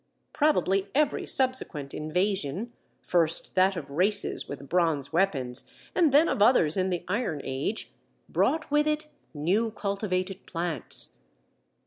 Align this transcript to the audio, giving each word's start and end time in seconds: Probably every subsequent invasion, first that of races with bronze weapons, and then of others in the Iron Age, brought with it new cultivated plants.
Probably 0.33 0.87
every 0.95 1.27
subsequent 1.27 1.93
invasion, 1.93 2.73
first 3.03 3.53
that 3.53 3.75
of 3.75 3.91
races 3.91 4.49
with 4.49 4.67
bronze 4.67 5.13
weapons, 5.13 5.65
and 5.93 6.11
then 6.11 6.27
of 6.27 6.41
others 6.41 6.75
in 6.75 6.89
the 6.89 7.03
Iron 7.07 7.39
Age, 7.43 7.91
brought 8.27 8.71
with 8.71 8.87
it 8.87 9.09
new 9.35 9.69
cultivated 9.69 10.47
plants. 10.47 11.17